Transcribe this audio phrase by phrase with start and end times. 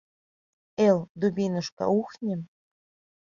[0.87, 2.39] Эл, дубинушка, ухнем...